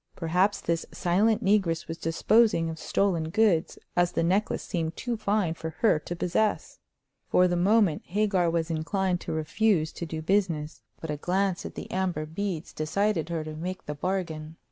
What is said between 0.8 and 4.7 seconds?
silent negress was disposing of stolen goods, as the necklace